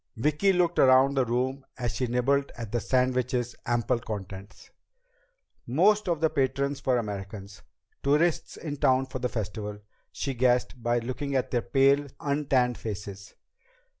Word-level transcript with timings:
Vicki 0.15 0.51
looked 0.51 0.79
around 0.79 1.13
the 1.13 1.25
room 1.27 1.63
as 1.77 1.93
she 1.93 2.07
nibbled 2.07 2.51
at 2.57 2.71
the 2.71 2.79
sandwich's 2.79 3.55
ample 3.67 3.99
contents. 3.99 4.71
Most 5.67 6.07
of 6.09 6.19
the 6.21 6.29
patrons 6.31 6.83
were 6.83 6.97
Americans, 6.97 7.61
tourists 8.01 8.57
in 8.57 8.77
town 8.77 9.05
for 9.05 9.19
the 9.19 9.29
Festival, 9.29 9.77
she 10.11 10.33
guessed, 10.33 10.81
by 10.81 10.97
looking 10.97 11.35
at 11.35 11.51
their 11.51 11.61
pale, 11.61 12.07
untanned 12.19 12.79
faces. 12.79 13.35